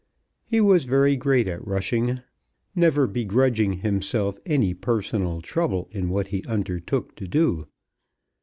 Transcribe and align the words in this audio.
He 0.45 0.59
was 0.59 0.85
very 0.85 1.15
great 1.15 1.47
at 1.47 1.63
rushing, 1.63 2.21
never 2.73 3.05
begrudging 3.05 3.73
himself 3.81 4.39
any 4.47 4.73
personal 4.73 5.41
trouble 5.41 5.89
in 5.91 6.09
what 6.09 6.29
he 6.29 6.43
undertook 6.45 7.15
to 7.17 7.27
do. 7.27 7.67